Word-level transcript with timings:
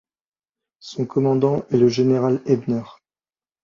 Son 0.79 1.05
commandant 1.05 1.63
est 1.69 1.77
le 1.77 1.87
général 1.87 2.41
Ebener. 2.47 2.81